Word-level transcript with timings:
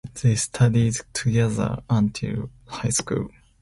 They 0.23 0.33
studied 0.33 0.95
together 1.13 1.83
until 1.87 2.49
high 2.65 2.89
school. 2.89 3.29